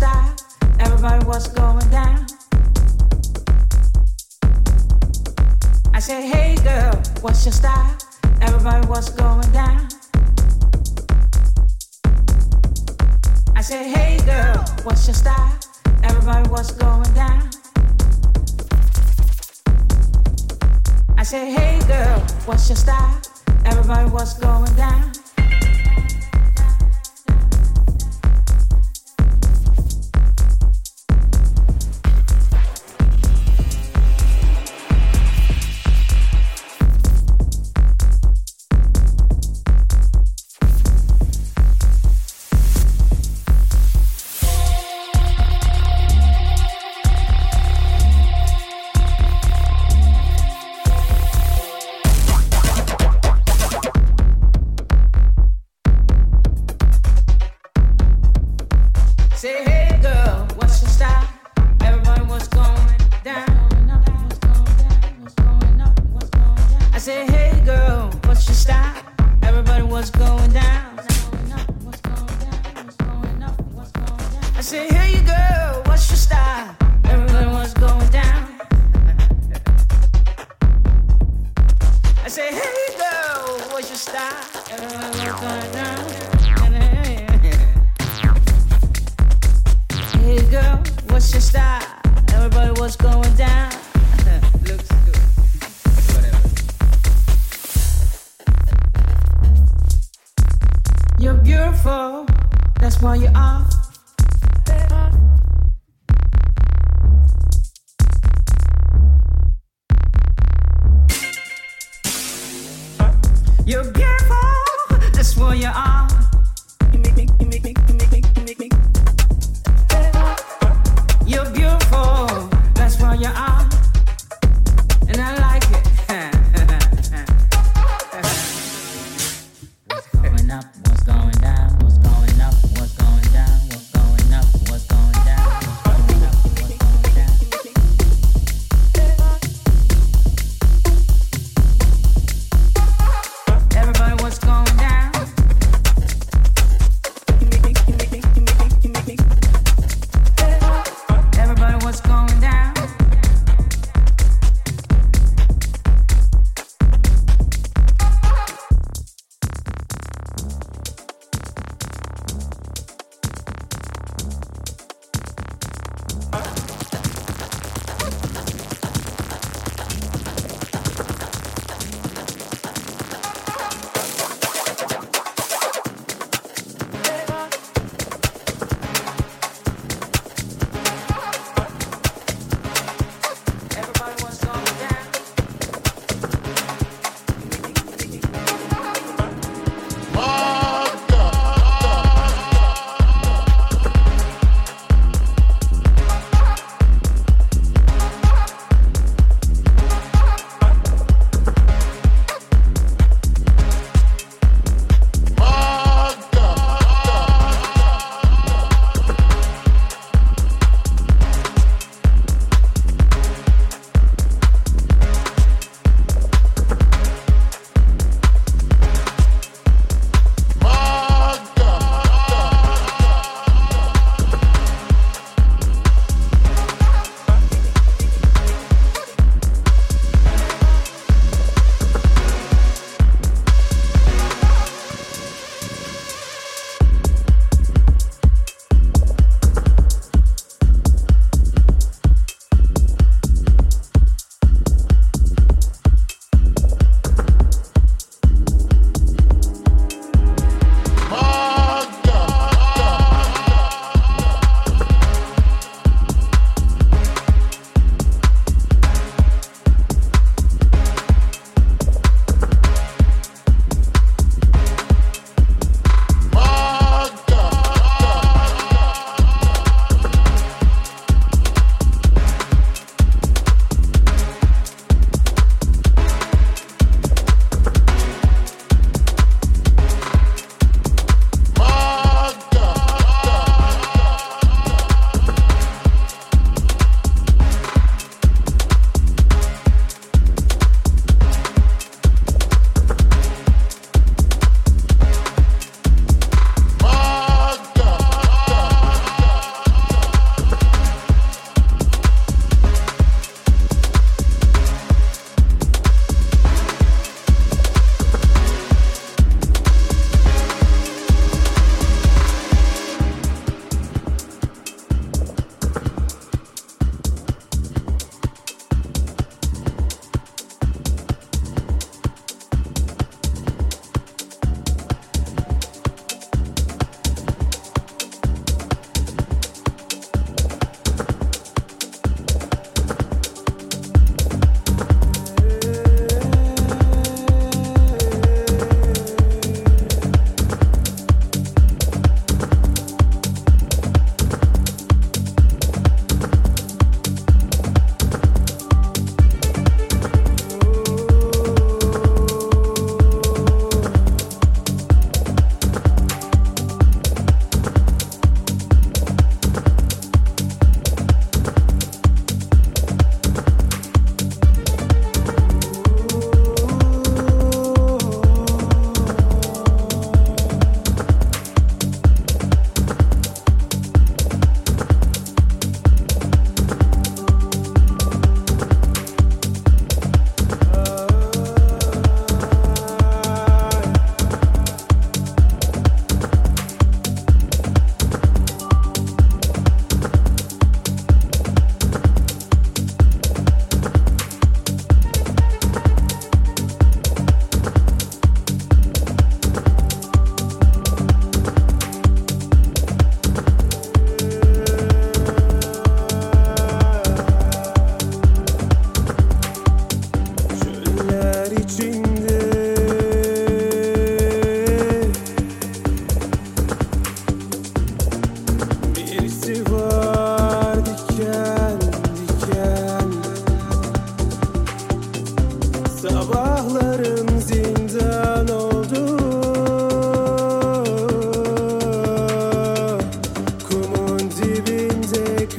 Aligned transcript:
style? 0.00 0.34
Everybody, 0.78 1.26
what's 1.26 1.48
going 1.48 1.90
down? 1.90 2.26
I 5.92 6.00
say, 6.00 6.26
hey 6.26 6.54
girl, 6.64 6.94
what's 7.20 7.44
your 7.44 7.52
style? 7.52 7.96
Everybody, 8.40 8.86
what's 8.86 9.10
going 9.10 9.52
down? 9.52 9.88
I 13.54 13.60
say, 13.60 13.90
hey 13.90 14.18
girl, 14.24 14.64
what's 14.84 15.06
your 15.06 15.14
style? 15.14 15.58
Everybody, 16.02 16.48
what's 16.48 16.70
going 16.72 17.12
down? 17.12 17.50
I 21.18 21.22
say, 21.24 21.50
hey 21.50 21.78
girl, 21.86 22.20
what's 22.46 22.70
your 22.70 22.76
style? 22.76 23.20
Everybody, 23.66 24.08
what's 24.10 24.34
going 24.38 24.74
down? 24.76 25.19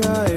Kayboldun 0.01 0.30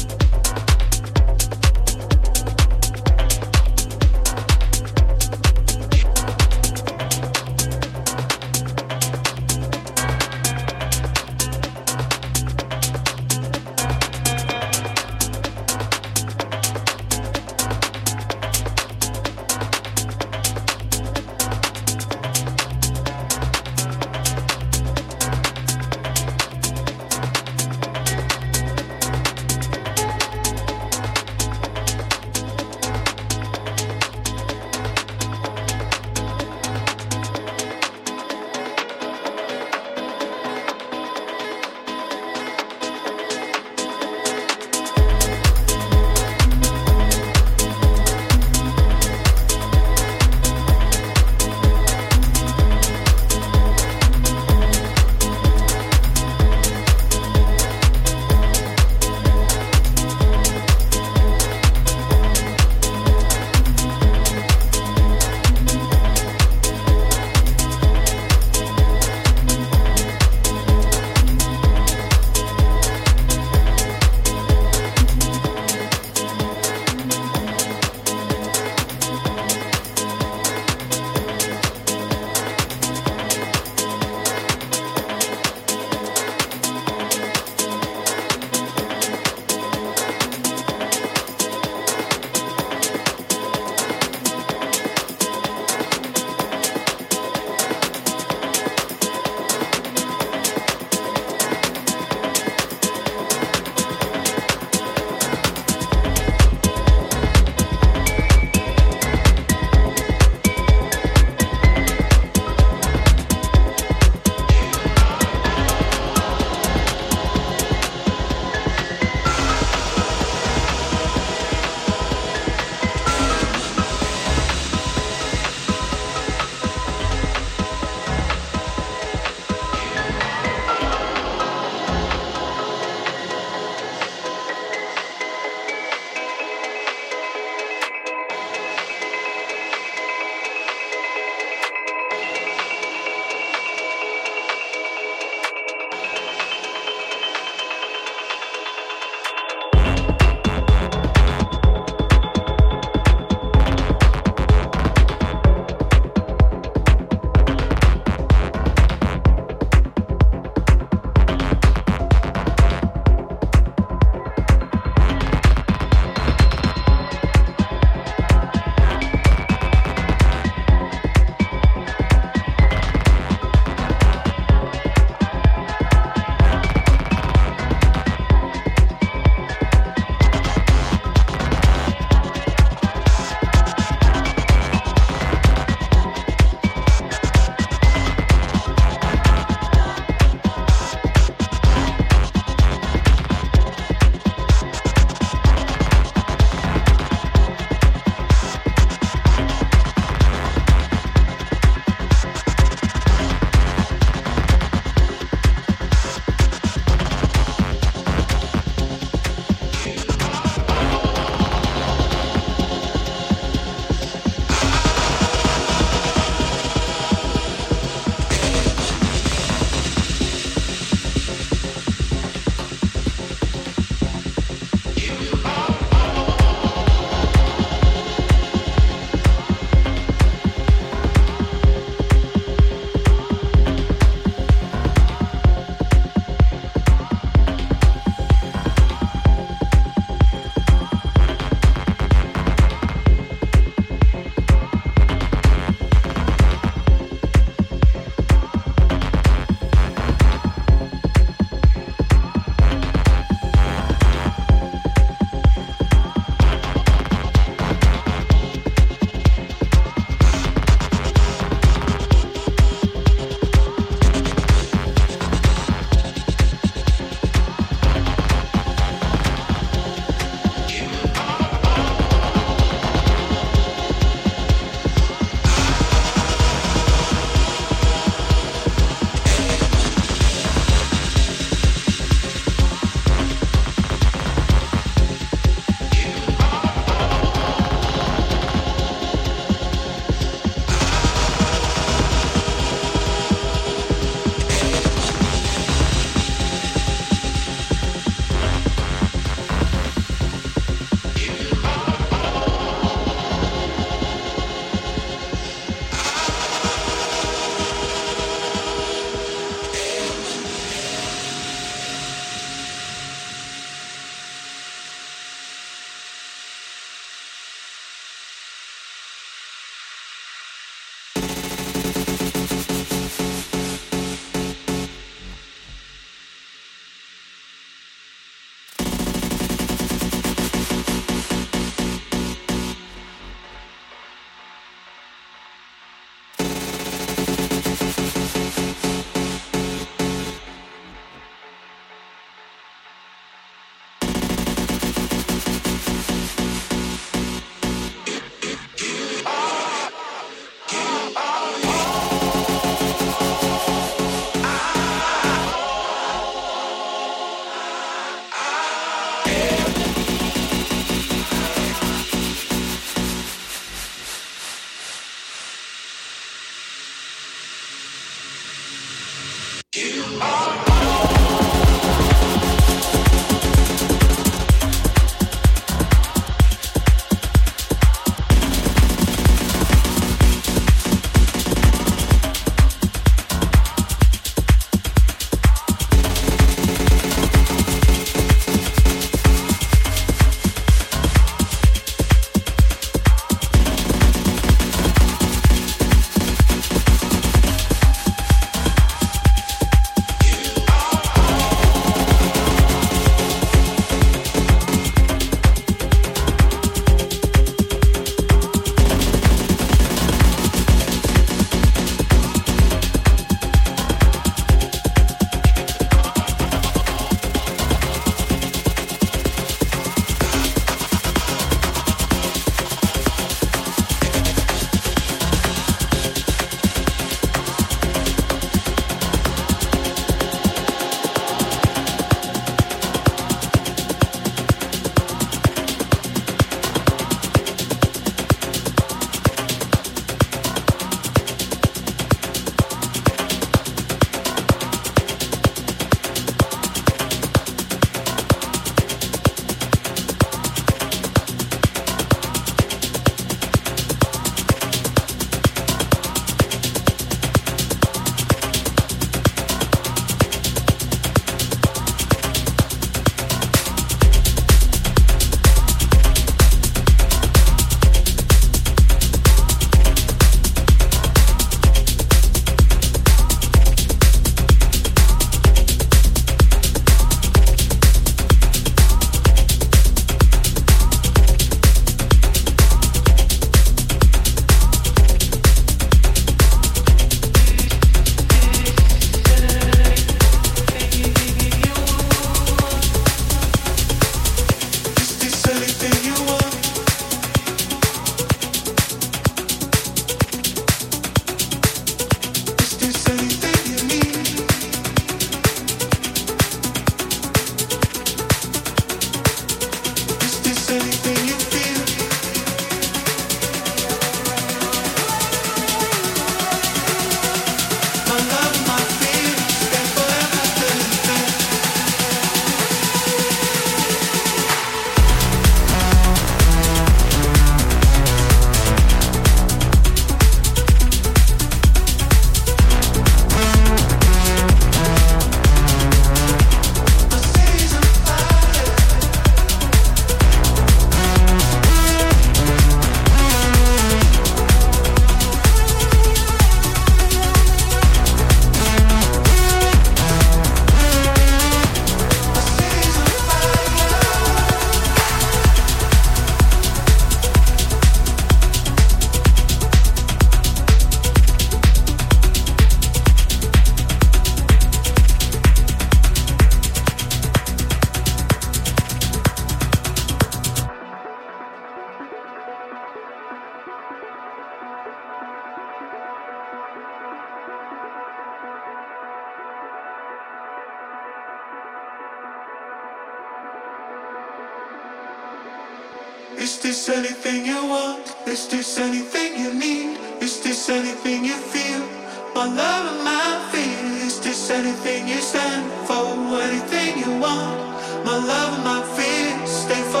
Is 586.41 586.57
this 586.57 586.89
anything 586.89 587.45
you 587.45 587.67
want? 587.67 588.15
Is 588.25 588.47
this 588.47 588.79
anything 588.79 589.37
you 589.37 589.53
need? 589.53 589.99
Is 590.23 590.41
this 590.41 590.69
anything 590.69 591.23
you 591.23 591.35
feel? 591.35 591.85
My 592.33 592.47
love 592.47 592.85
and 592.95 593.03
my 593.05 593.49
fear. 593.51 594.07
Is 594.07 594.19
this 594.19 594.49
anything 594.49 595.07
you 595.07 595.21
stand 595.21 595.69
for? 595.85 596.01
Anything 596.41 596.97
you 596.97 597.11
want? 597.21 597.59
My 598.03 598.17
love 598.17 598.53
and 598.55 598.63
my 598.63 598.81
fear. 598.97 599.45
Stay 599.45 599.83
for 599.93 600.00